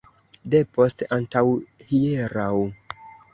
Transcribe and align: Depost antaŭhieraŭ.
Depost 0.53 1.03
antaŭhieraŭ. 1.17 2.53